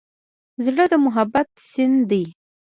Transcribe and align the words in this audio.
زړه 0.65 0.85
د 0.91 0.93
محبت 1.05 1.47
سیند 1.69 1.99
دی. 2.09 2.23